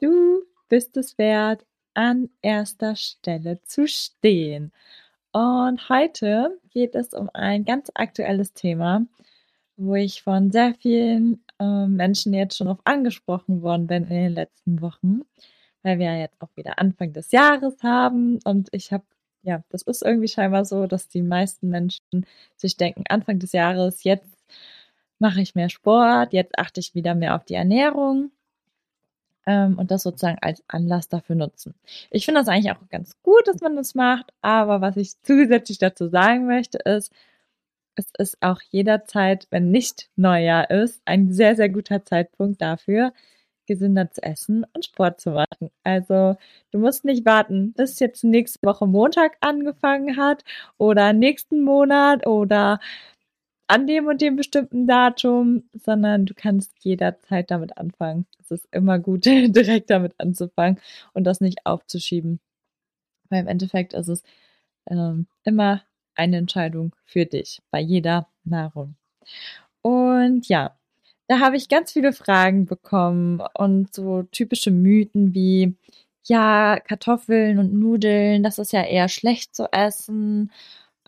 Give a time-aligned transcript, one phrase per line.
[0.00, 4.72] Du bist es wert, an erster Stelle zu stehen.
[5.32, 9.06] Und heute geht es um ein ganz aktuelles Thema,
[9.76, 14.32] wo ich von sehr vielen äh, Menschen jetzt schon auf angesprochen worden bin in den
[14.34, 15.22] letzten Wochen,
[15.82, 19.04] weil wir ja jetzt auch wieder Anfang des Jahres haben und ich habe
[19.42, 24.02] ja, das ist irgendwie scheinbar so, dass die meisten Menschen sich denken, Anfang des Jahres,
[24.04, 24.44] jetzt
[25.20, 28.32] mache ich mehr Sport, jetzt achte ich wieder mehr auf die Ernährung
[29.46, 31.74] ähm, und das sozusagen als Anlass dafür nutzen.
[32.10, 35.78] Ich finde das eigentlich auch ganz gut, dass man das macht, aber was ich zusätzlich
[35.78, 37.12] dazu sagen möchte, ist,
[37.96, 43.12] es ist auch jederzeit, wenn nicht Neujahr ist, ein sehr, sehr guter Zeitpunkt dafür,
[43.66, 45.70] gesünder zu essen und Sport zu machen.
[45.82, 46.36] Also
[46.70, 50.44] du musst nicht warten, bis jetzt nächste Woche Montag angefangen hat
[50.78, 52.80] oder nächsten Monat oder
[53.68, 58.26] an dem und dem bestimmten Datum, sondern du kannst jederzeit damit anfangen.
[58.40, 60.80] Es ist immer gut, direkt damit anzufangen
[61.12, 62.40] und das nicht aufzuschieben.
[63.28, 64.22] Weil im Endeffekt ist es
[64.88, 65.82] ähm, immer
[66.14, 68.96] eine Entscheidung für dich bei jeder Nahrung.
[69.82, 70.76] Und ja,
[71.28, 75.76] da habe ich ganz viele Fragen bekommen und so typische Mythen wie,
[76.24, 80.50] ja, Kartoffeln und Nudeln, das ist ja eher schlecht zu essen.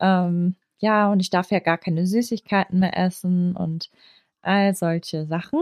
[0.00, 3.90] Ähm, ja, und ich darf ja gar keine Süßigkeiten mehr essen und
[4.42, 5.60] all solche Sachen.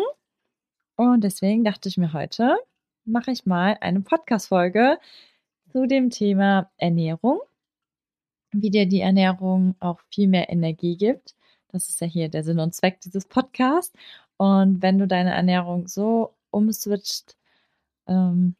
[0.96, 2.56] Und deswegen dachte ich mir heute,
[3.04, 4.98] mache ich mal eine Podcast-Folge
[5.72, 7.40] zu dem Thema Ernährung,
[8.52, 11.34] wie dir die Ernährung auch viel mehr Energie gibt.
[11.68, 13.92] Das ist ja hier der Sinn und Zweck dieses Podcasts.
[14.38, 17.36] Und wenn du deine Ernährung so umswitcht,
[18.06, 18.56] ähm,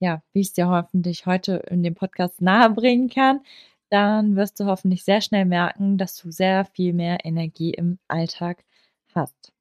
[0.00, 3.40] ja, wie ich es dir hoffentlich heute in dem Podcast nahebringen kann,
[3.90, 8.64] dann wirst du hoffentlich sehr schnell merken, dass du sehr viel mehr Energie im Alltag
[9.14, 9.52] hast.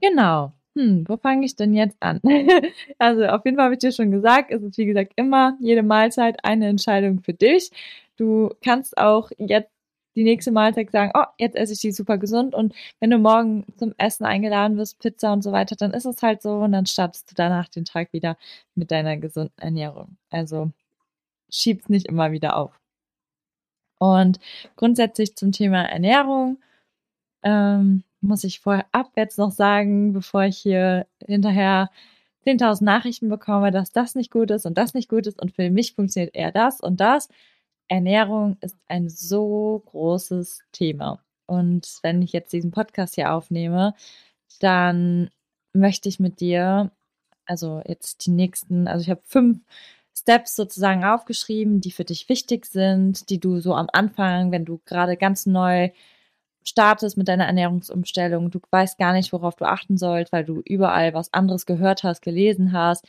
[0.00, 0.52] Genau.
[0.74, 2.20] Hm, wo fange ich denn jetzt an?
[2.98, 5.82] also auf jeden Fall habe ich dir schon gesagt, es ist wie gesagt immer jede
[5.82, 7.70] Mahlzeit eine Entscheidung für dich.
[8.16, 9.70] Du kannst auch jetzt
[10.16, 13.66] die nächste Mahlzeit sagen, oh, jetzt esse ich die super gesund und wenn du morgen
[13.76, 16.86] zum Essen eingeladen wirst, Pizza und so weiter, dann ist es halt so und dann
[16.86, 18.36] startest du danach den Tag wieder
[18.74, 20.16] mit deiner gesunden Ernährung.
[20.30, 20.72] Also
[21.50, 22.78] schieb's nicht immer wieder auf.
[23.98, 24.38] Und
[24.76, 26.58] grundsätzlich zum Thema Ernährung
[27.42, 31.90] ähm, muss ich vorher abwärts noch sagen, bevor ich hier hinterher
[32.46, 35.70] 10.000 Nachrichten bekomme, dass das nicht gut ist und das nicht gut ist und für
[35.70, 37.28] mich funktioniert eher das und das.
[37.88, 41.20] Ernährung ist ein so großes Thema.
[41.46, 43.94] Und wenn ich jetzt diesen Podcast hier aufnehme,
[44.60, 45.30] dann
[45.72, 46.90] möchte ich mit dir,
[47.46, 49.60] also jetzt die nächsten, also ich habe fünf
[50.26, 54.80] Steps sozusagen aufgeschrieben, die für dich wichtig sind, die du so am Anfang, wenn du
[54.84, 55.90] gerade ganz neu
[56.64, 61.14] startest mit deiner Ernährungsumstellung, du weißt gar nicht, worauf du achten sollst, weil du überall
[61.14, 63.06] was anderes gehört hast, gelesen hast,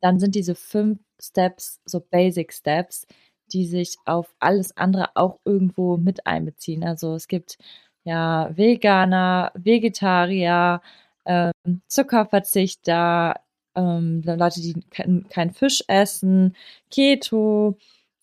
[0.00, 3.08] dann sind diese fünf Steps so Basic Steps,
[3.52, 6.84] die sich auf alles andere auch irgendwo mit einbeziehen.
[6.84, 7.58] Also es gibt
[8.04, 10.80] ja Veganer, Vegetarier,
[11.26, 13.40] ähm, Zuckerverzichter,
[13.74, 16.56] ähm, Leute, die kein, kein Fisch essen,
[16.90, 17.78] Keto.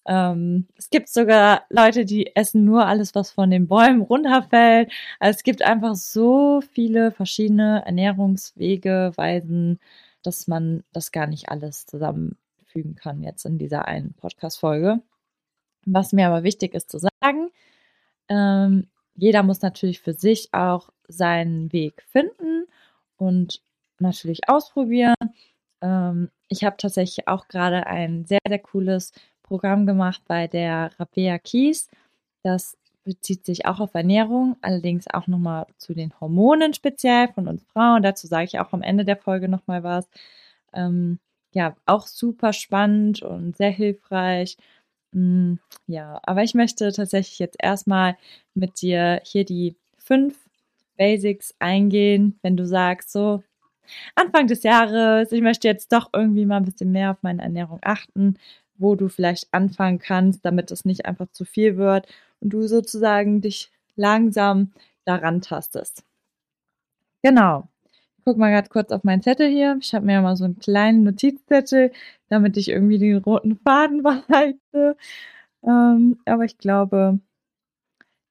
[0.05, 4.91] Ähm, es gibt sogar Leute, die essen nur alles, was von den Bäumen runterfällt.
[5.19, 9.79] Also es gibt einfach so viele verschiedene Ernährungswege, Weisen,
[10.23, 15.01] dass man das gar nicht alles zusammenfügen kann jetzt in dieser einen Podcast-Folge.
[15.85, 17.51] Was mir aber wichtig ist zu sagen,
[18.29, 22.65] ähm, jeder muss natürlich für sich auch seinen Weg finden
[23.17, 23.61] und
[24.01, 25.15] natürlich ausprobieren.
[25.81, 29.11] Ähm, ich habe tatsächlich auch gerade ein sehr, sehr cooles
[29.43, 31.89] Programm gemacht bei der Rabea Kies.
[32.43, 37.63] Das bezieht sich auch auf Ernährung, allerdings auch nochmal zu den Hormonen speziell von uns
[37.63, 38.03] Frauen.
[38.03, 40.07] Dazu sage ich auch am Ende der Folge nochmal was.
[40.73, 41.19] Ähm,
[41.53, 44.57] ja auch super spannend und sehr hilfreich.
[45.11, 45.55] Mm,
[45.87, 48.17] ja, aber ich möchte tatsächlich jetzt erstmal
[48.53, 50.37] mit dir hier die fünf
[50.97, 53.43] Basics eingehen, wenn du sagst, so
[54.15, 57.79] Anfang des Jahres, ich möchte jetzt doch irgendwie mal ein bisschen mehr auf meine Ernährung
[57.81, 58.37] achten,
[58.77, 62.07] wo du vielleicht anfangen kannst, damit es nicht einfach zu viel wird
[62.39, 64.71] und du sozusagen dich langsam
[65.05, 66.03] daran tastest.
[67.21, 67.67] Genau.
[68.17, 69.77] Ich guck mal gerade kurz auf meinen Zettel hier.
[69.81, 71.91] Ich habe mir mal so einen kleinen Notizzettel,
[72.29, 74.97] damit ich irgendwie den roten Faden behalte.
[75.63, 77.19] Ähm, aber ich glaube,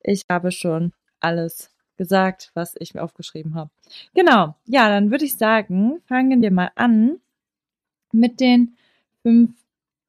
[0.02, 3.70] ich habe schon alles gesagt, was ich mir aufgeschrieben habe.
[4.14, 4.54] Genau.
[4.64, 7.20] Ja, dann würde ich sagen, fangen wir mal an
[8.12, 8.76] mit den
[9.22, 9.50] fünf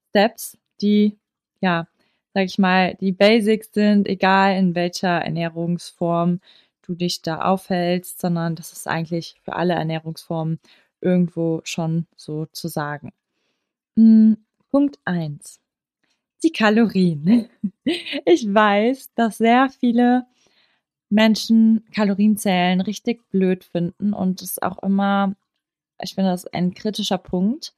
[0.10, 1.18] Steps, die,
[1.62, 1.88] ja,
[2.34, 6.40] sag ich mal, die Basics sind, egal in welcher Ernährungsform
[6.84, 10.60] du dich da aufhältst, sondern das ist eigentlich für alle Ernährungsformen
[11.02, 13.12] irgendwo schon so zu sagen.
[13.96, 14.38] Hm,
[14.72, 15.60] Punkt eins:
[16.44, 17.50] Die Kalorien.
[18.26, 20.28] Ich weiß, dass sehr viele
[21.10, 25.36] Menschen Kalorienzählen richtig blöd finden und es auch immer,
[26.02, 27.74] ich finde das ein kritischer Punkt.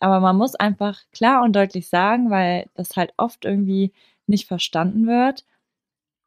[0.00, 3.92] Aber man muss einfach klar und deutlich sagen, weil das halt oft irgendwie
[4.26, 5.44] nicht verstanden wird.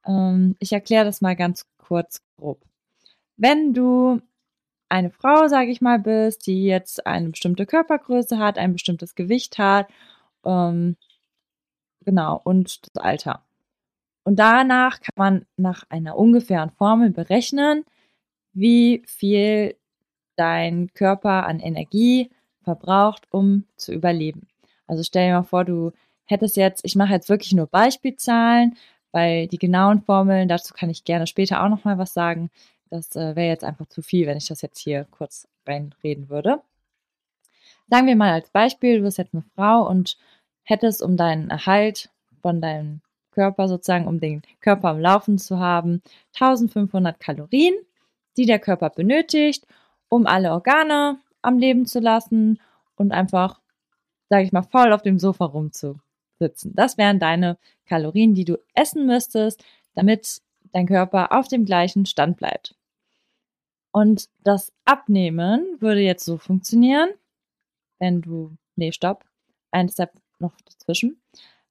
[0.06, 2.62] Ähm, ich erkläre das mal ganz kurz grob.
[3.38, 4.22] Wenn du
[4.90, 9.58] eine Frau, sage ich mal, bist, die jetzt eine bestimmte Körpergröße hat, ein bestimmtes Gewicht
[9.58, 9.90] hat,
[10.46, 10.98] ähm,
[12.06, 13.44] genau, und das Alter.
[14.26, 17.86] Und danach kann man nach einer ungefähren Formel berechnen,
[18.54, 19.76] wie viel
[20.36, 22.32] dein Körper an Energie
[22.64, 24.48] verbraucht, um zu überleben.
[24.88, 25.92] Also stell dir mal vor, du
[26.26, 28.76] hättest jetzt, ich mache jetzt wirklich nur Beispielzahlen,
[29.12, 32.50] weil die genauen Formeln, dazu kann ich gerne später auch noch mal was sagen.
[32.90, 36.62] Das äh, wäre jetzt einfach zu viel, wenn ich das jetzt hier kurz reinreden würde.
[37.90, 40.18] Sagen wir mal als Beispiel, du bist jetzt eine Frau und
[40.64, 42.10] hättest um deinen Erhalt
[42.42, 43.02] von deinem
[43.36, 46.02] Körper sozusagen, um den Körper am Laufen zu haben,
[46.34, 47.76] 1500 Kalorien,
[48.38, 49.68] die der Körper benötigt,
[50.10, 52.60] um alle Organe am Leben zu lassen
[52.96, 53.60] und einfach,
[54.30, 56.74] sage ich mal, faul auf dem Sofa rumzusitzen.
[56.74, 60.42] Das wären deine Kalorien, die du essen müsstest, damit
[60.72, 62.76] dein Körper auf dem gleichen Stand bleibt.
[63.92, 67.10] Und das Abnehmen würde jetzt so funktionieren,
[68.00, 69.24] wenn du, nee, stopp,
[69.72, 71.22] ein Step noch dazwischen.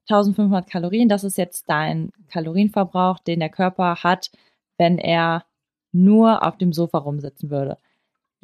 [0.09, 4.31] 1500 Kalorien, das ist jetzt dein Kalorienverbrauch, den der Körper hat,
[4.79, 5.45] wenn er
[5.93, 7.79] nur auf dem Sofa rumsitzen würde.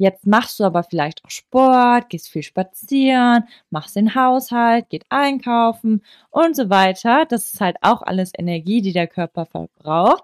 [0.01, 6.01] Jetzt machst du aber vielleicht auch Sport, gehst viel spazieren, machst den Haushalt, geht einkaufen
[6.31, 7.25] und so weiter.
[7.29, 10.23] Das ist halt auch alles Energie, die der Körper verbraucht,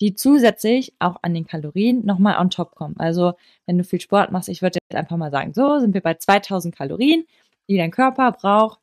[0.00, 2.94] die zusätzlich auch an den Kalorien nochmal on top kommen.
[2.98, 3.32] Also
[3.66, 6.14] wenn du viel Sport machst, ich würde jetzt einfach mal sagen, so sind wir bei
[6.14, 7.24] 2000 Kalorien,
[7.68, 8.78] die dein Körper braucht,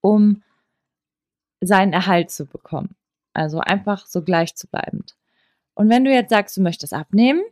[0.00, 0.42] um
[1.60, 2.96] seinen Erhalt zu bekommen.
[3.32, 5.16] Also einfach so gleich zu bleibend.
[5.74, 7.42] Und wenn du jetzt sagst, du möchtest abnehmen,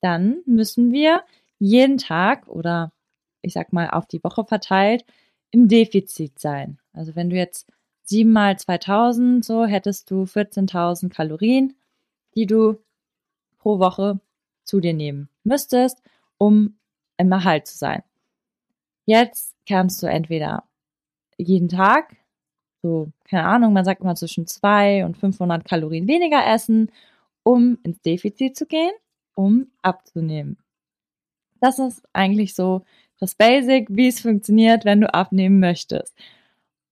[0.00, 1.22] dann müssen wir
[1.58, 2.92] jeden Tag oder
[3.40, 5.04] ich sag mal auf die Woche verteilt
[5.50, 6.78] im Defizit sein.
[6.92, 7.68] Also wenn du jetzt
[8.04, 11.74] 7 mal 2000 so hättest du 14.000 Kalorien,
[12.34, 12.78] die du
[13.58, 14.20] pro Woche
[14.64, 16.02] zu dir nehmen müsstest,
[16.38, 16.76] um
[17.16, 18.02] im Erhalt zu sein.
[19.04, 20.64] Jetzt kannst du entweder
[21.36, 22.16] jeden Tag
[22.82, 26.90] so, keine Ahnung, man sagt immer zwischen 2 und 500 Kalorien weniger essen,
[27.44, 28.92] um ins Defizit zu gehen,
[29.34, 30.58] um abzunehmen.
[31.60, 32.84] Das ist eigentlich so
[33.20, 36.12] das Basic, wie es funktioniert, wenn du abnehmen möchtest.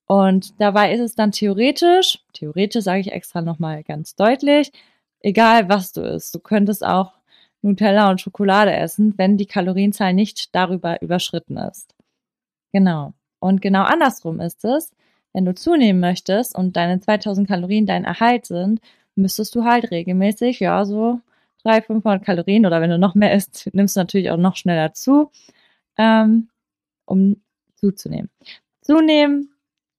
[0.07, 4.73] Und dabei ist es dann theoretisch, theoretisch sage ich extra nochmal ganz deutlich,
[5.21, 6.35] egal was du isst.
[6.35, 7.13] Du könntest auch
[7.63, 11.95] Nutella und Schokolade essen, wenn die Kalorienzahl nicht darüber überschritten ist.
[12.73, 13.13] Genau.
[13.41, 14.93] Und genau andersrum ist es,
[15.33, 18.81] wenn du zunehmen möchtest und deine 2000 Kalorien dein Erhalt sind,
[19.15, 21.21] müsstest du halt regelmäßig, ja, so
[21.65, 24.93] 300, 500 Kalorien oder wenn du noch mehr isst, nimmst du natürlich auch noch schneller
[24.95, 25.31] zu,
[25.99, 26.49] ähm,
[27.05, 27.37] um
[27.77, 28.31] zuzunehmen.
[28.81, 29.51] Zunehmen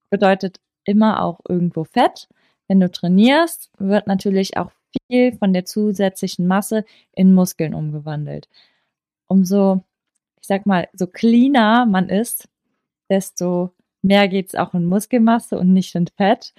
[0.09, 2.27] bedeutet immer auch irgendwo Fett.
[2.67, 4.71] Wenn du trainierst, wird natürlich auch
[5.07, 8.49] viel von der zusätzlichen Masse in Muskeln umgewandelt.
[9.27, 9.83] Umso,
[10.41, 12.49] ich sag mal, so cleaner man ist,
[13.09, 16.53] desto mehr geht es auch in Muskelmasse und nicht in Fett.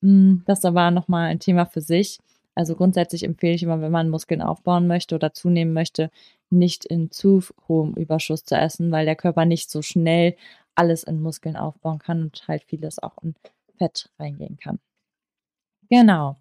[0.00, 2.18] Mm, das ist aber nochmal ein Thema für sich.
[2.54, 6.10] Also grundsätzlich empfehle ich immer, wenn man Muskeln aufbauen möchte oder zunehmen möchte,
[6.50, 10.36] nicht in zu hohem Überschuss zu essen, weil der Körper nicht so schnell
[10.74, 13.34] alles in Muskeln aufbauen kann und halt vieles auch in
[13.78, 14.78] Fett reingehen kann.
[15.90, 16.36] Genau.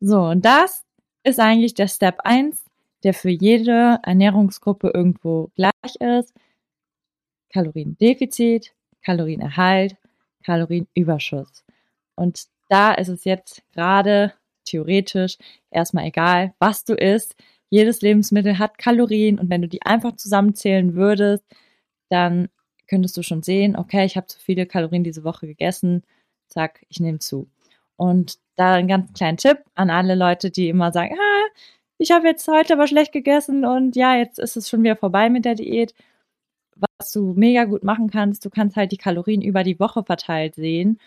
[0.00, 0.84] So, und das
[1.24, 2.64] ist eigentlich der Step 1,
[3.02, 6.32] der für jede Ernährungsgruppe irgendwo gleich ist.
[7.52, 9.96] Kaloriendefizit, Kalorienerhalt,
[10.44, 11.64] Kalorienüberschuss.
[12.14, 15.38] Und da ist es jetzt gerade theoretisch
[15.70, 17.36] erstmal egal, was du isst.
[17.70, 21.44] Jedes Lebensmittel hat Kalorien und wenn du die einfach zusammenzählen würdest,
[22.08, 22.48] dann
[22.88, 26.02] könntest du schon sehen, okay, ich habe zu viele Kalorien diese Woche gegessen,
[26.48, 27.48] zack, ich nehme zu.
[27.96, 31.60] Und da ein ganz kleinen Tipp an alle Leute, die immer sagen, ah,
[31.98, 35.30] ich habe jetzt heute aber schlecht gegessen und ja, jetzt ist es schon wieder vorbei
[35.30, 35.94] mit der Diät.
[36.98, 40.56] Was du mega gut machen kannst, du kannst halt die Kalorien über die Woche verteilt
[40.56, 40.98] sehen.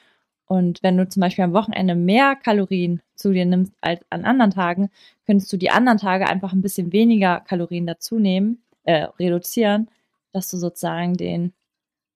[0.45, 4.51] Und wenn du zum Beispiel am Wochenende mehr Kalorien zu dir nimmst als an anderen
[4.51, 4.89] Tagen,
[5.25, 9.89] könntest du die anderen Tage einfach ein bisschen weniger Kalorien dazu nehmen, äh, reduzieren,
[10.31, 11.53] dass du sozusagen den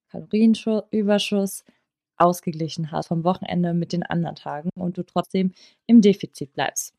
[0.10, 1.64] Kalorienüberschuss
[2.18, 5.54] ausgeglichen hast vom Wochenende mit den anderen Tagen und du trotzdem
[5.86, 6.94] im Defizit bleibst.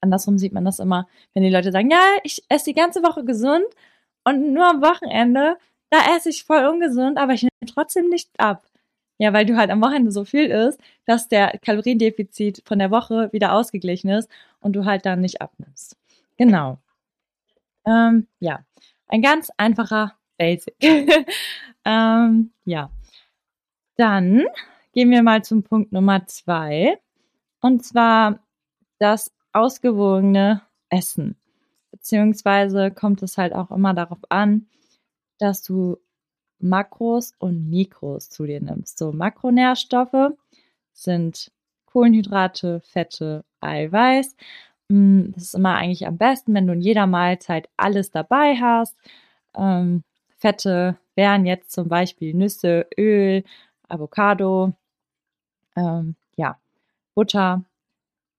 [0.00, 3.24] Andersrum sieht man das immer, wenn die Leute sagen, ja, ich esse die ganze Woche
[3.24, 3.66] gesund
[4.26, 5.56] und nur am Wochenende,
[5.88, 8.66] da esse ich voll ungesund, aber ich nehme trotzdem nicht ab.
[9.18, 13.32] Ja, weil du halt am Wochenende so viel isst, dass der Kaloriendefizit von der Woche
[13.32, 14.28] wieder ausgeglichen ist
[14.60, 15.96] und du halt dann nicht abnimmst.
[16.36, 16.78] Genau.
[17.86, 18.64] Ähm, ja,
[19.06, 20.74] ein ganz einfacher Basic.
[21.84, 22.90] ähm, ja.
[23.96, 24.44] Dann
[24.92, 26.98] gehen wir mal zum Punkt Nummer zwei.
[27.60, 28.40] Und zwar
[28.98, 31.36] das ausgewogene Essen.
[32.06, 34.68] Beziehungsweise kommt es halt auch immer darauf an,
[35.40, 35.98] dass du
[36.60, 38.96] Makros und Mikros zu dir nimmst.
[38.96, 40.30] So Makronährstoffe
[40.92, 41.50] sind
[41.86, 44.36] Kohlenhydrate, Fette, Eiweiß.
[44.88, 48.96] Mm, das ist immer eigentlich am besten, wenn du in jeder Mahlzeit alles dabei hast.
[49.56, 50.04] Ähm,
[50.36, 53.42] Fette wären jetzt zum Beispiel Nüsse, Öl,
[53.88, 54.74] Avocado,
[55.74, 56.56] ähm, ja,
[57.16, 57.64] Butter.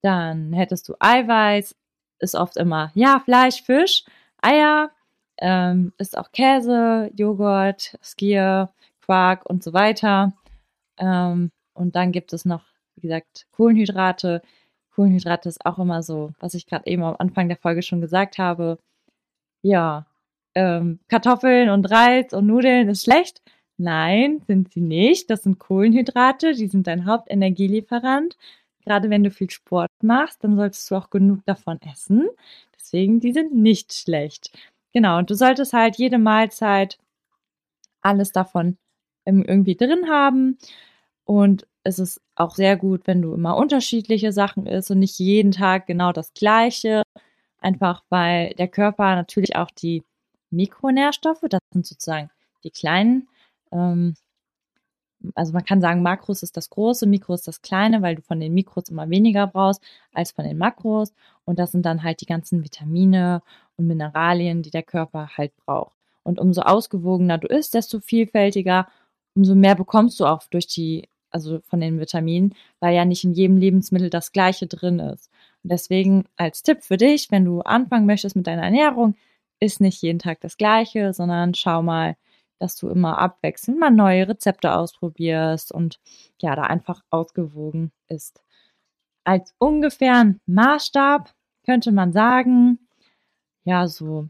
[0.02, 1.76] Dann hättest du Eiweiß,
[2.20, 4.04] ist oft immer, ja, Fleisch, Fisch,
[4.42, 4.92] Eier,
[5.40, 8.72] ähm, ist auch Käse, Joghurt, Skier,
[9.02, 10.34] Quark und so weiter.
[10.98, 12.64] Ähm, und dann gibt es noch,
[12.96, 14.42] wie gesagt, Kohlenhydrate.
[14.96, 18.38] Kohlenhydrate ist auch immer so, was ich gerade eben am Anfang der Folge schon gesagt
[18.38, 18.80] habe.
[19.62, 20.08] Ja,
[20.56, 23.42] ähm, Kartoffeln und Reis und Nudeln ist schlecht.
[23.78, 25.30] Nein, sind sie nicht.
[25.30, 28.38] Das sind Kohlenhydrate, die sind dein Hauptenergielieferant.
[28.88, 32.28] Gerade wenn du viel Sport machst, dann solltest du auch genug davon essen.
[32.76, 34.52] Deswegen, die sind nicht schlecht.
[34.94, 36.98] Genau, und du solltest halt jede Mahlzeit
[38.02, 38.78] alles davon
[39.26, 40.58] irgendwie drin haben.
[41.26, 45.52] Und es ist auch sehr gut, wenn du immer unterschiedliche Sachen isst und nicht jeden
[45.52, 47.04] Tag genau das Gleiche.
[47.60, 50.04] Einfach weil der Körper natürlich auch die
[50.52, 52.30] Mikronährstoffe, das sind sozusagen
[52.64, 53.28] die kleinen,
[53.72, 54.16] ähm,
[55.36, 58.40] also man kann sagen, Makros ist das große, Mikro ist das kleine, weil du von
[58.40, 59.82] den Mikros immer weniger brauchst
[60.14, 61.14] als von den Makros.
[61.46, 63.42] Und das sind dann halt die ganzen Vitamine
[63.78, 65.96] und Mineralien, die der Körper halt braucht.
[66.24, 68.88] Und umso ausgewogener du isst, desto vielfältiger,
[69.36, 73.34] umso mehr bekommst du auch durch die, also von den Vitaminen, weil ja nicht in
[73.34, 75.30] jedem Lebensmittel das gleiche drin ist.
[75.64, 79.16] Und deswegen als Tipp für dich, wenn du anfangen möchtest mit deiner Ernährung,
[79.60, 82.16] ist nicht jeden Tag das gleiche, sondern schau mal,
[82.60, 86.00] dass du immer abwechselnd mal neue Rezepte ausprobierst und
[86.42, 88.42] ja, da einfach ausgewogen ist.
[89.24, 91.34] Als ungefähren Maßstab
[91.66, 92.80] könnte man sagen,
[93.66, 94.30] ja, so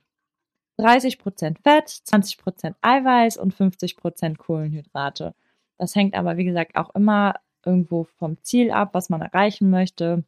[0.79, 5.34] 30% Fett, 20% Eiweiß und 50% Kohlenhydrate.
[5.77, 10.24] Das hängt aber, wie gesagt, auch immer irgendwo vom Ziel ab, was man erreichen möchte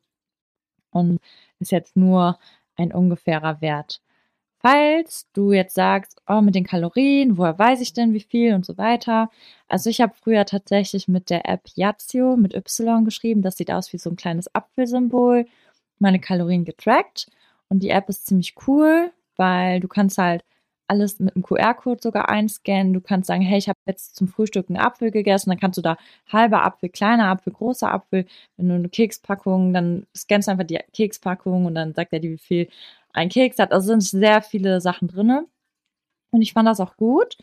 [0.91, 1.19] und
[1.59, 2.39] ist jetzt nur
[2.75, 4.01] ein ungefährer Wert.
[4.61, 8.65] Falls du jetzt sagst, oh, mit den Kalorien, woher weiß ich denn wie viel und
[8.65, 9.29] so weiter.
[9.69, 13.41] Also ich habe früher tatsächlich mit der App Yazio mit Y geschrieben.
[13.41, 15.45] Das sieht aus wie so ein kleines Apfelsymbol.
[15.99, 17.29] Meine Kalorien getrackt.
[17.69, 20.43] Und die App ist ziemlich cool, weil du kannst halt
[20.89, 22.93] alles mit einem QR-Code sogar einscannen.
[22.93, 25.51] Du kannst sagen, hey, ich habe jetzt zum Frühstück einen Apfel gegessen.
[25.51, 25.97] Dann kannst du da
[26.27, 28.25] halber Apfel, kleiner Apfel, großer Apfel.
[28.57, 32.31] Wenn du eine Kekspackung, dann scannst du einfach die Kekspackung und dann sagt er dir,
[32.31, 32.69] wie viel
[33.13, 33.71] ein Keks hat.
[33.71, 35.45] Also sind sehr viele Sachen drinne.
[36.31, 37.37] Und ich fand das auch gut,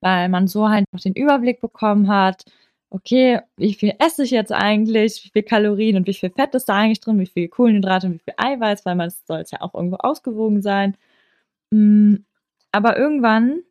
[0.00, 2.44] weil man so halt noch den Überblick bekommen hat.
[2.90, 5.24] Okay, wie viel esse ich jetzt eigentlich?
[5.24, 7.20] Wie viel Kalorien und wie viel Fett ist da eigentlich drin?
[7.20, 8.84] Wie viel Kohlenhydrate und wie viel Eiweiß?
[8.86, 10.96] Weil man soll es ja auch irgendwo ausgewogen sein.
[11.70, 12.16] Mm,
[12.72, 13.62] aber irgendwann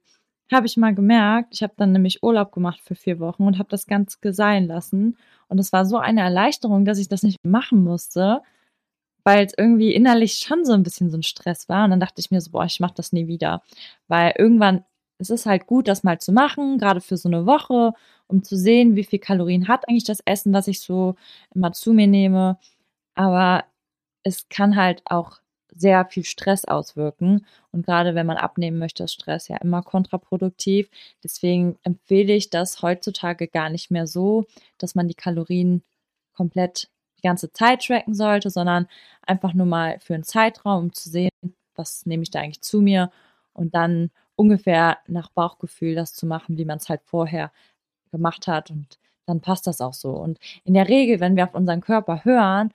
[0.52, 3.70] habe ich mal gemerkt, ich habe dann nämlich Urlaub gemacht für vier Wochen und habe
[3.70, 5.18] das ganz sein lassen.
[5.48, 8.42] Und es war so eine Erleichterung, dass ich das nicht machen musste,
[9.24, 11.86] weil es irgendwie innerlich schon so ein bisschen so ein Stress war.
[11.86, 13.62] Und dann dachte ich mir so, boah, ich mache das nie wieder.
[14.08, 14.84] Weil irgendwann,
[15.18, 17.94] es ist halt gut, das mal zu machen, gerade für so eine Woche,
[18.28, 21.16] um zu sehen, wie viel Kalorien hat eigentlich das Essen, was ich so
[21.54, 22.58] immer zu mir nehme.
[23.16, 23.66] Aber
[24.24, 25.40] es kann halt auch
[25.76, 27.46] sehr viel Stress auswirken.
[27.72, 30.90] Und gerade wenn man abnehmen möchte, ist Stress ja immer kontraproduktiv.
[31.24, 34.46] Deswegen empfehle ich das heutzutage gar nicht mehr so,
[34.78, 35.84] dass man die Kalorien
[36.34, 38.88] komplett die ganze Zeit tracken sollte, sondern
[39.26, 41.30] einfach nur mal für einen Zeitraum, um zu sehen,
[41.76, 43.12] was nehme ich da eigentlich zu mir
[43.54, 47.52] und dann ungefähr nach Bauchgefühl das zu machen, wie man es halt vorher
[48.12, 50.12] gemacht hat und dann passt das auch so.
[50.12, 52.74] Und in der Regel, wenn wir auf unseren Körper hören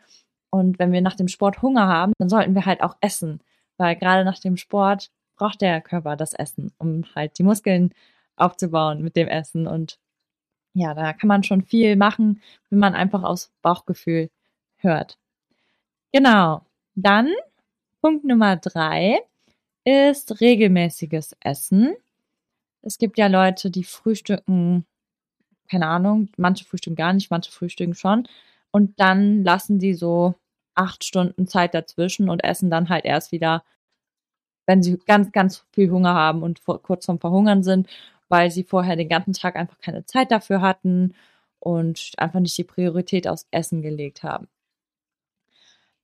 [0.50, 3.40] und wenn wir nach dem Sport Hunger haben, dann sollten wir halt auch essen,
[3.76, 7.92] weil gerade nach dem Sport braucht der Körper das Essen, um halt die Muskeln
[8.36, 9.98] aufzubauen mit dem Essen und
[10.74, 14.30] ja, da kann man schon viel machen, wenn man einfach aus Bauchgefühl
[14.78, 15.18] hört.
[16.12, 16.62] Genau.
[16.94, 17.32] Dann
[18.00, 19.20] Punkt Nummer drei
[19.84, 21.94] ist regelmäßiges Essen.
[22.82, 24.86] Es gibt ja Leute, die frühstücken,
[25.70, 28.28] keine Ahnung, manche frühstücken gar nicht, manche frühstücken schon.
[28.72, 30.34] Und dann lassen sie so
[30.74, 33.64] acht Stunden Zeit dazwischen und essen dann halt erst wieder,
[34.66, 37.88] wenn sie ganz, ganz viel Hunger haben und vor, kurz vorm Verhungern sind,
[38.28, 41.14] weil sie vorher den ganzen Tag einfach keine Zeit dafür hatten
[41.58, 44.48] und einfach nicht die Priorität aufs Essen gelegt haben.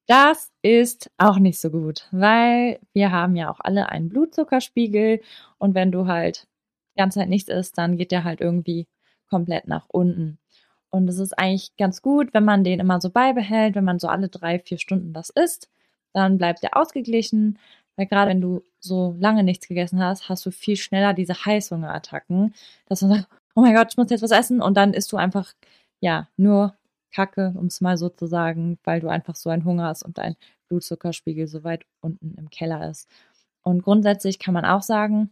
[0.06, 5.20] Das ist auch nicht so gut, weil wir haben ja auch alle einen Blutzuckerspiegel
[5.58, 6.48] und wenn du halt
[6.94, 8.88] die ganze Zeit nichts isst, dann geht der halt irgendwie
[9.28, 10.38] komplett nach unten.
[10.90, 14.08] Und es ist eigentlich ganz gut, wenn man den immer so beibehält, wenn man so
[14.08, 15.70] alle drei, vier Stunden das isst,
[16.12, 17.58] dann bleibt der ausgeglichen,
[18.00, 22.54] weil gerade wenn du so lange nichts gegessen hast, hast du viel schneller diese Heißhungerattacken,
[22.86, 25.18] dass du sagst, oh mein Gott, ich muss jetzt was essen und dann isst du
[25.18, 25.52] einfach,
[26.00, 26.74] ja, nur
[27.12, 30.16] Kacke, um es mal so zu sagen, weil du einfach so einen Hunger hast und
[30.16, 30.34] dein
[30.68, 33.06] Blutzuckerspiegel so weit unten im Keller ist.
[33.62, 35.28] Und grundsätzlich kann man auch sagen,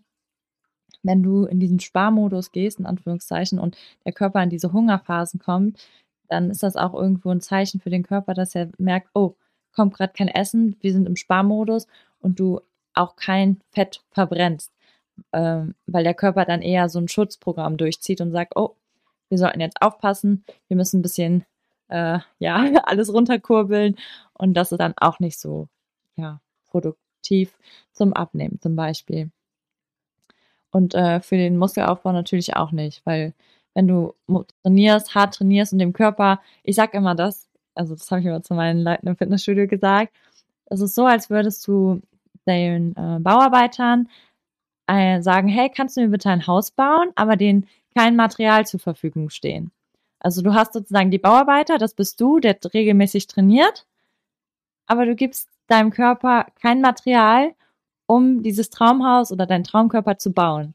[1.03, 5.83] wenn du in diesen Sparmodus gehst, in Anführungszeichen, und der Körper in diese Hungerphasen kommt,
[6.29, 9.37] dann ist das auch irgendwo ein Zeichen für den Körper, dass er merkt, oh,
[9.73, 11.87] kommt gerade kein Essen, wir sind im Sparmodus
[12.21, 12.61] und du
[12.95, 14.73] auch kein Fett verbrennst,
[15.33, 18.77] ähm, weil der Körper dann eher so ein Schutzprogramm durchzieht und sagt, oh,
[19.29, 21.45] wir sollten jetzt aufpassen, wir müssen ein bisschen
[21.89, 23.97] äh, ja, alles runterkurbeln
[24.35, 25.69] und das ist dann auch nicht so,
[26.17, 27.57] ja, produktiv
[27.93, 29.31] zum Abnehmen zum Beispiel.
[30.71, 33.35] Und äh, für den Muskelaufbau natürlich auch nicht, weil
[33.75, 34.15] wenn du
[34.63, 38.43] trainierst, hart trainierst und dem Körper, ich sag immer das, also das habe ich immer
[38.43, 40.13] zu meinen Leuten im Fitnessstudio gesagt,
[40.67, 42.03] es ist so, als würdest du
[42.49, 44.09] den äh, Bauarbeitern
[44.89, 48.81] äh, sagen, hey, kannst du mir bitte ein Haus bauen, aber denen kein Material zur
[48.81, 49.71] Verfügung stehen.
[50.21, 53.87] Also du hast sozusagen die Bauarbeiter, das bist du, der regelmäßig trainiert,
[54.87, 57.55] aber du gibst deinem Körper kein Material,
[58.07, 60.75] um dieses Traumhaus oder deinen Traumkörper zu bauen.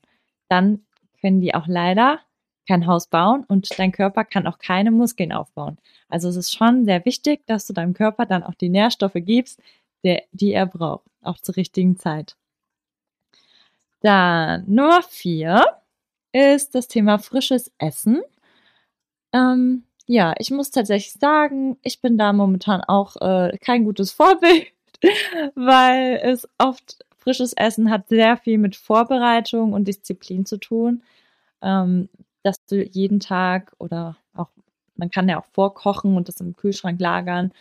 [0.50, 0.86] Dann
[1.20, 2.20] können die auch leider
[2.68, 5.78] kein Haus bauen und dein Körper kann auch keine Muskeln aufbauen.
[6.08, 9.60] Also es ist schon sehr wichtig, dass du deinem Körper dann auch die Nährstoffe gibst,
[10.04, 12.36] der, die er braucht, auch zur richtigen Zeit.
[14.02, 15.66] Dann Nummer vier
[16.34, 18.22] ist das Thema frisches Essen.
[19.34, 24.68] Ähm, ja, ich muss tatsächlich sagen, ich bin da momentan auch äh, kein gutes Vorbild,
[25.56, 31.04] weil es oft frisches Essen hat sehr viel mit Vorbereitung und Disziplin zu tun.
[31.62, 32.10] Ähm,
[32.44, 34.50] dass du jeden Tag oder auch,
[34.96, 37.54] man kann ja auch vorkochen und das im Kühlschrank lagern,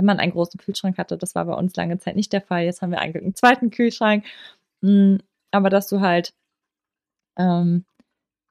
[0.00, 1.18] wenn man einen großen Kühlschrank hatte.
[1.18, 2.64] Das war bei uns lange Zeit nicht der Fall.
[2.64, 4.24] Jetzt haben wir einen zweiten Kühlschrank.
[4.80, 5.16] Mm,
[5.50, 6.32] aber dass du halt
[7.38, 7.84] ähm,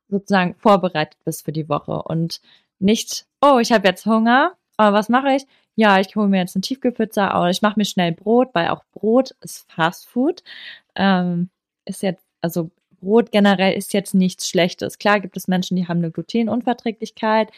[0.10, 2.40] sozusagen vorbereitet bist für die Woche und
[2.78, 5.46] nicht, oh, ich habe jetzt Hunger, aber was mache ich?
[5.76, 8.84] Ja, ich hole mir jetzt eine Tiefkühlpizza oder ich mache mir schnell Brot, weil auch
[8.92, 10.44] Brot ist Fast Food.
[10.96, 11.50] Ähm,
[11.86, 15.00] ist jetzt, also Brot generell ist jetzt nichts Schlechtes.
[15.00, 17.50] Klar gibt es Menschen, die haben eine Glutenunverträglichkeit.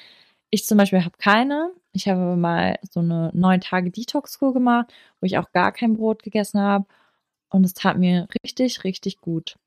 [0.51, 1.71] Ich zum Beispiel habe keine.
[1.93, 6.23] Ich habe mal so eine neun Tage Detox-Kur gemacht, wo ich auch gar kein Brot
[6.23, 6.85] gegessen habe.
[7.49, 9.57] Und es tat mir richtig, richtig gut.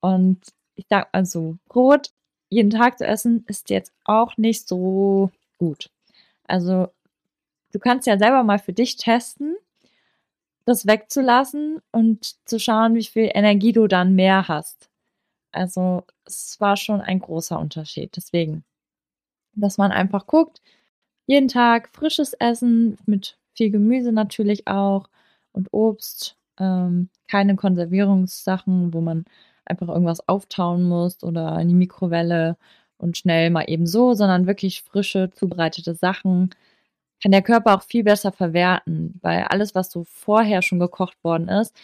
[0.00, 0.40] Und
[0.76, 2.10] ich sag also, Brot
[2.50, 5.90] jeden Tag zu essen, ist jetzt auch nicht so gut.
[6.44, 6.88] Also
[7.72, 9.56] du kannst ja selber mal für dich testen,
[10.64, 14.88] das wegzulassen und zu schauen, wie viel Energie du dann mehr hast.
[15.52, 18.16] Also es war schon ein großer Unterschied.
[18.16, 18.64] Deswegen,
[19.56, 20.60] dass man einfach guckt,
[21.26, 25.08] jeden Tag frisches Essen mit viel Gemüse natürlich auch
[25.52, 29.24] und Obst, ähm, keine Konservierungssachen, wo man
[29.64, 32.56] einfach irgendwas auftauen musst oder in die Mikrowelle
[32.98, 36.50] und schnell mal eben so, sondern wirklich frische, zubereitete Sachen.
[37.22, 41.48] Kann der Körper auch viel besser verwerten, weil alles, was so vorher schon gekocht worden
[41.48, 41.74] ist,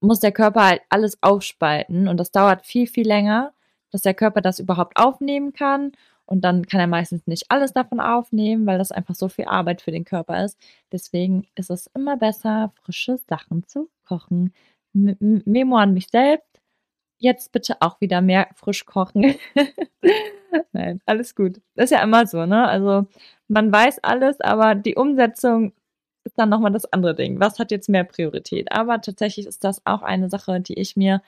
[0.00, 3.52] muss der Körper halt alles aufspalten und das dauert viel, viel länger,
[3.90, 5.92] dass der Körper das überhaupt aufnehmen kann
[6.28, 9.80] und dann kann er meistens nicht alles davon aufnehmen, weil das einfach so viel Arbeit
[9.80, 10.58] für den Körper ist.
[10.92, 14.52] Deswegen ist es immer besser, frische Sachen zu kochen.
[14.94, 16.60] M Memo an mich selbst.
[17.18, 19.36] Jetzt bitte auch wieder mehr frisch kochen.
[20.72, 21.60] Nein, alles gut.
[21.76, 22.68] Ist ja immer so, ne?
[22.68, 23.06] Also
[23.48, 25.72] man weiß alles, aber die Umsetzung
[26.24, 27.40] ist dann nochmal das andere Ding.
[27.40, 28.70] Was hat jetzt mehr Priorität?
[28.72, 31.22] Aber tatsächlich ist das auch eine Sache, die ich mir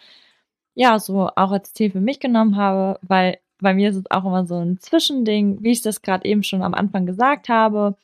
[0.74, 4.24] ja so auch als Ziel für mich genommen habe, weil bei mir ist es auch
[4.24, 7.96] immer so ein Zwischending, wie ich das gerade eben schon am Anfang gesagt habe.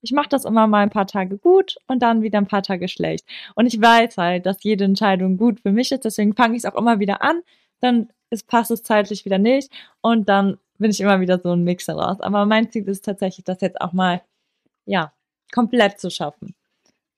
[0.00, 2.88] Ich mache das immer mal ein paar Tage gut und dann wieder ein paar Tage
[2.88, 3.26] schlecht.
[3.54, 6.72] Und ich weiß halt, dass jede Entscheidung gut für mich ist, deswegen fange ich es
[6.72, 7.42] auch immer wieder an.
[7.80, 11.64] Dann ist, passt es zeitlich wieder nicht und dann bin ich immer wieder so ein
[11.64, 12.20] Mix daraus.
[12.20, 14.22] Aber mein Ziel ist tatsächlich, das jetzt auch mal,
[14.86, 15.12] ja,
[15.52, 16.54] komplett zu schaffen.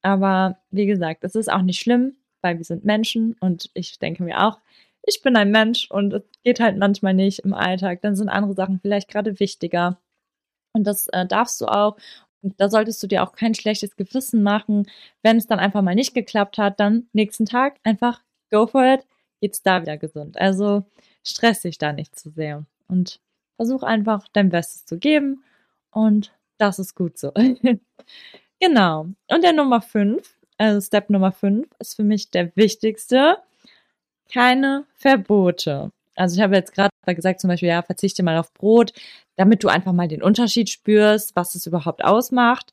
[0.02, 4.22] Aber wie gesagt, es ist auch nicht schlimm, weil wir sind Menschen und ich denke
[4.22, 4.58] mir auch,
[5.02, 8.02] ich bin ein Mensch und es geht halt manchmal nicht im Alltag.
[8.02, 9.98] Dann sind andere Sachen vielleicht gerade wichtiger.
[10.72, 11.96] Und das äh, darfst du auch.
[12.42, 14.88] Und da solltest du dir auch kein schlechtes Gewissen machen.
[15.22, 19.06] Wenn es dann einfach mal nicht geklappt hat, dann nächsten Tag einfach go for it,
[19.40, 20.38] geht's da wieder gesund.
[20.38, 20.84] Also
[21.24, 23.20] stress dich da nicht zu sehr und
[23.56, 25.44] versuch einfach dein Bestes zu geben
[25.90, 27.32] und das ist gut so.
[28.60, 29.06] genau.
[29.28, 33.38] Und der Nummer 5, also Step Nummer 5 ist für mich der wichtigste
[34.32, 35.90] keine Verbote.
[36.16, 38.92] Also ich habe jetzt gerade gesagt, zum Beispiel, ja, verzichte mal auf Brot,
[39.36, 42.72] damit du einfach mal den Unterschied spürst, was es überhaupt ausmacht.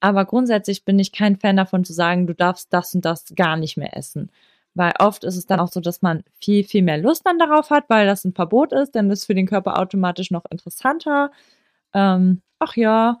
[0.00, 3.56] Aber grundsätzlich bin ich kein Fan davon zu sagen, du darfst das und das gar
[3.56, 4.30] nicht mehr essen.
[4.74, 7.70] Weil oft ist es dann auch so, dass man viel, viel mehr Lust dann darauf
[7.70, 11.30] hat, weil das ein Verbot ist, denn das ist für den Körper automatisch noch interessanter.
[11.94, 13.18] Ähm, ach ja,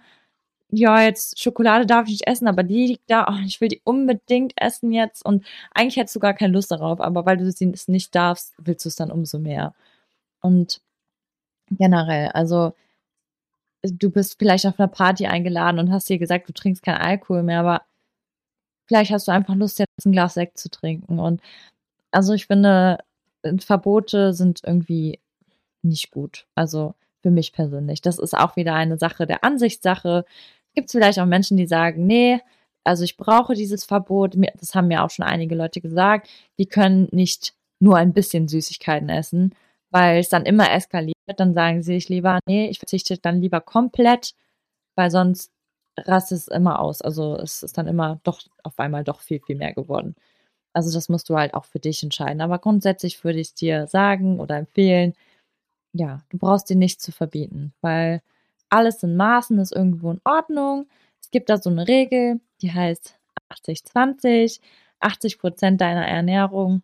[0.76, 3.82] ja, jetzt Schokolade darf ich nicht essen, aber die liegt da, oh, ich will die
[3.84, 7.72] unbedingt essen jetzt und eigentlich hättest du gar keine Lust darauf, aber weil du sie
[7.86, 9.74] nicht darfst, willst du es dann umso mehr.
[10.40, 10.80] Und
[11.70, 12.74] generell, also
[13.82, 17.42] du bist vielleicht auf einer Party eingeladen und hast dir gesagt, du trinkst keinen Alkohol
[17.42, 17.82] mehr, aber
[18.86, 21.18] vielleicht hast du einfach Lust, jetzt ein Glas Sekt zu trinken.
[21.18, 21.40] Und
[22.10, 22.98] also ich finde,
[23.58, 25.20] Verbote sind irgendwie
[25.82, 26.46] nicht gut.
[26.54, 28.02] Also für mich persönlich.
[28.02, 30.24] Das ist auch wieder eine Sache der Ansichtssache
[30.74, 32.40] gibt es vielleicht auch Menschen, die sagen, nee,
[32.84, 34.36] also ich brauche dieses Verbot.
[34.60, 36.28] Das haben mir auch schon einige Leute gesagt.
[36.58, 39.54] Die können nicht nur ein bisschen Süßigkeiten essen,
[39.90, 41.14] weil es dann immer eskaliert.
[41.36, 44.34] Dann sagen sie sich lieber, nee, ich verzichte dann lieber komplett,
[44.96, 45.50] weil sonst
[45.98, 47.00] rastet es immer aus.
[47.02, 50.14] Also es ist dann immer doch auf einmal doch viel, viel mehr geworden.
[50.74, 52.40] Also das musst du halt auch für dich entscheiden.
[52.40, 55.14] Aber grundsätzlich würde ich dir sagen oder empfehlen,
[55.92, 58.20] ja, du brauchst dir nichts zu verbieten, weil
[58.74, 60.86] alles in Maßen ist irgendwo in Ordnung.
[61.22, 63.18] Es gibt da so eine Regel, die heißt
[63.50, 64.60] 80-20.
[65.00, 66.82] 80 Prozent deiner Ernährung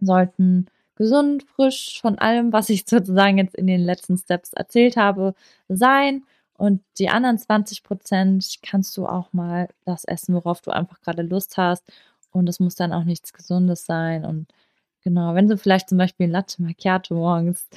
[0.00, 5.34] sollten gesund, frisch von allem, was ich sozusagen jetzt in den letzten Steps erzählt habe,
[5.68, 6.24] sein.
[6.56, 11.22] Und die anderen 20 Prozent kannst du auch mal das essen, worauf du einfach gerade
[11.22, 11.90] Lust hast.
[12.30, 14.24] Und es muss dann auch nichts Gesundes sein.
[14.24, 14.46] Und
[15.02, 17.68] genau, wenn du vielleicht zum Beispiel ein Latte Macchiato morgens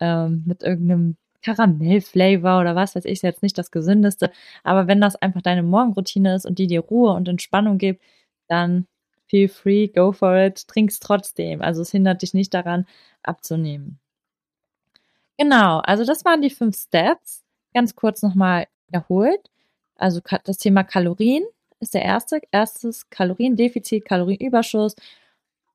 [0.00, 4.30] ähm, mit irgendeinem Karamellflavor oder was weiß ich, ist jetzt nicht das Gesündeste.
[4.64, 8.02] Aber wenn das einfach deine Morgenroutine ist und die dir Ruhe und Entspannung gibt,
[8.48, 8.86] dann
[9.26, 11.62] feel free, go for it, trink's trotzdem.
[11.62, 12.86] Also es hindert dich nicht daran,
[13.22, 13.98] abzunehmen.
[15.38, 17.44] Genau, also das waren die fünf Steps.
[17.72, 19.40] Ganz kurz nochmal wiederholt.
[19.96, 21.44] Also das Thema Kalorien
[21.80, 22.40] ist der erste.
[22.50, 24.96] Erstes Kaloriendefizit, Kalorienüberschuss.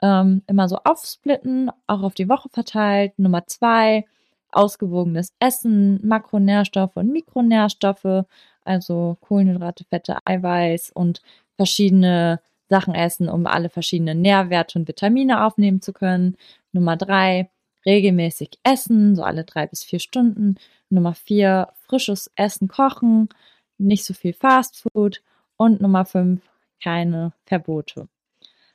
[0.02, 3.18] Ähm, immer so aufsplitten, auch auf die Woche verteilt.
[3.18, 4.06] Nummer zwei,
[4.52, 8.26] ausgewogenes Essen, Makronährstoffe und Mikronährstoffe,
[8.64, 11.22] also Kohlenhydrate, Fette, Eiweiß und
[11.56, 16.36] verschiedene Sachen essen, um alle verschiedenen Nährwerte und Vitamine aufnehmen zu können.
[16.72, 17.50] Nummer drei,
[17.86, 20.56] regelmäßig essen, so alle drei bis vier Stunden.
[20.90, 23.30] Nummer vier, frisches Essen kochen,
[23.78, 25.22] nicht so viel Fastfood.
[25.58, 26.42] Und Nummer fünf,
[26.84, 28.10] keine Verbote.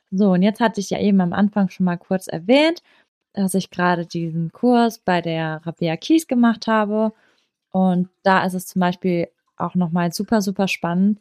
[0.09, 2.81] So, und jetzt hatte ich ja eben am Anfang schon mal kurz erwähnt,
[3.33, 7.13] dass ich gerade diesen Kurs bei der Rabea Kies gemacht habe.
[7.71, 11.19] Und da ist es zum Beispiel auch nochmal super, super spannend,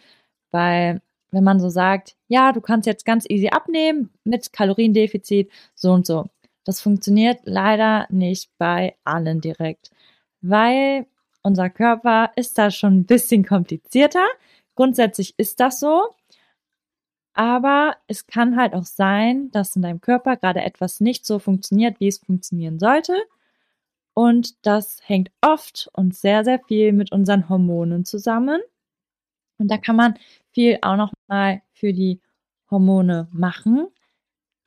[0.50, 5.92] weil wenn man so sagt, ja, du kannst jetzt ganz easy abnehmen mit Kaloriendefizit, so
[5.92, 6.26] und so.
[6.64, 9.90] Das funktioniert leider nicht bei allen direkt,
[10.40, 11.06] weil
[11.42, 14.26] unser Körper ist da schon ein bisschen komplizierter.
[14.74, 16.08] Grundsätzlich ist das so.
[17.34, 22.00] Aber es kann halt auch sein, dass in deinem Körper gerade etwas nicht so funktioniert,
[22.00, 23.14] wie es funktionieren sollte.
[24.14, 28.60] Und das hängt oft und sehr, sehr viel mit unseren Hormonen zusammen.
[29.58, 30.14] Und da kann man
[30.50, 32.20] viel auch nochmal für die
[32.70, 33.88] Hormone machen.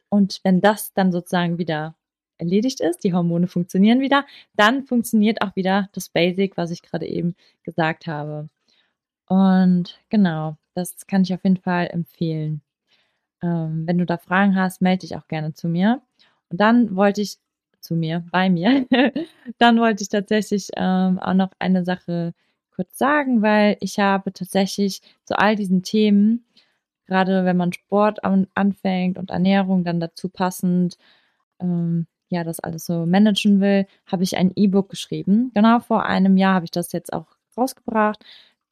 [0.10, 1.96] Und wenn das dann sozusagen wieder
[2.38, 7.08] erledigt ist, die Hormone funktionieren wieder, dann funktioniert auch wieder das Basic, was ich gerade
[7.08, 8.50] eben gesagt habe.
[9.28, 12.62] Und genau, das kann ich auf jeden Fall empfehlen.
[13.42, 16.02] Ähm, wenn du da Fragen hast, melde dich auch gerne zu mir.
[16.50, 17.38] Und dann wollte ich
[17.82, 18.88] zu mir, bei mir,
[19.60, 22.34] dann wollte ich tatsächlich ähm, auch noch eine Sache
[22.72, 26.46] kurz sagen, weil ich habe tatsächlich zu all diesen Themen,
[27.06, 30.98] gerade wenn man Sport an, anfängt und Ernährung dann dazu passend,
[31.60, 35.52] ähm, ja, das alles so managen will, habe ich ein E-Book geschrieben.
[35.54, 38.24] Genau vor einem Jahr habe ich das jetzt auch rausgebracht.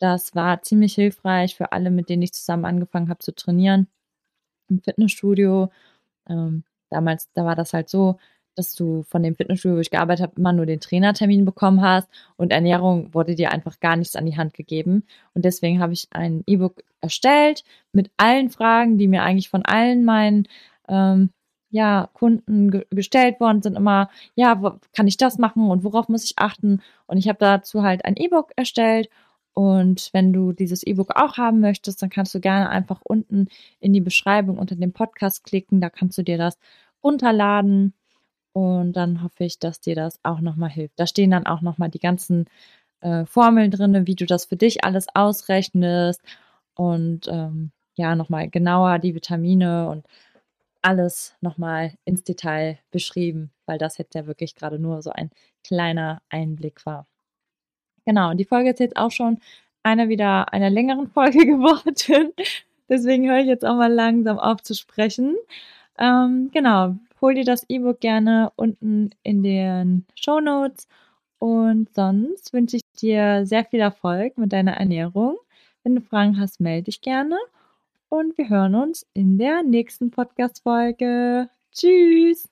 [0.01, 3.87] Das war ziemlich hilfreich für alle, mit denen ich zusammen angefangen habe zu trainieren
[4.67, 5.69] im Fitnessstudio.
[6.27, 8.17] Ähm, damals, da war das halt so,
[8.55, 12.09] dass du von dem Fitnessstudio, wo ich gearbeitet habe, immer nur den Trainertermin bekommen hast
[12.35, 15.03] und Ernährung wurde dir einfach gar nichts an die Hand gegeben.
[15.35, 20.03] Und deswegen habe ich ein E-Book erstellt mit allen Fragen, die mir eigentlich von allen
[20.03, 20.47] meinen
[20.87, 21.29] ähm,
[21.69, 26.25] ja, Kunden ge gestellt worden sind, immer, ja, kann ich das machen und worauf muss
[26.25, 26.81] ich achten?
[27.05, 29.09] Und ich habe dazu halt ein E-Book erstellt
[29.53, 33.47] und wenn du dieses E-Book auch haben möchtest, dann kannst du gerne einfach unten
[33.79, 35.81] in die Beschreibung unter dem Podcast klicken.
[35.81, 36.57] Da kannst du dir das
[37.03, 37.93] runterladen.
[38.53, 40.99] Und dann hoffe ich, dass dir das auch nochmal hilft.
[40.99, 42.45] Da stehen dann auch nochmal die ganzen
[43.01, 46.21] äh, Formeln drin, wie du das für dich alles ausrechnest.
[46.75, 50.05] Und ähm, ja, nochmal genauer die Vitamine und
[50.81, 55.29] alles nochmal ins Detail beschrieben, weil das jetzt ja wirklich gerade nur so ein
[55.63, 57.07] kleiner Einblick war.
[58.05, 59.39] Genau, und die Folge ist jetzt auch schon
[59.83, 62.33] eine wieder einer längeren Folge geworden.
[62.89, 65.35] Deswegen höre ich jetzt auch mal langsam auf zu sprechen.
[65.97, 70.87] Ähm, genau, hol dir das E-Book gerne unten in den Show Notes.
[71.39, 75.37] Und sonst wünsche ich dir sehr viel Erfolg mit deiner Ernährung.
[75.83, 77.37] Wenn du Fragen hast, melde dich gerne.
[78.09, 81.49] Und wir hören uns in der nächsten Podcast-Folge.
[81.71, 82.49] Tschüss!